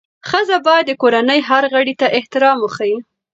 ښځه 0.29 0.57
باید 0.67 0.85
د 0.87 0.91
کورنۍ 1.01 1.39
هر 1.49 1.63
غړي 1.73 1.93
ته 2.01 2.07
احترام 2.17 2.57
وښيي. 2.59 2.97